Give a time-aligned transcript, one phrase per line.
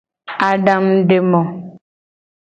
[0.49, 1.41] Adangudemo.